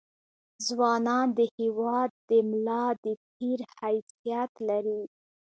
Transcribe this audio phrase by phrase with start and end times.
[0.67, 5.03] ځونان دهیواد دملا دتیر حیثت لري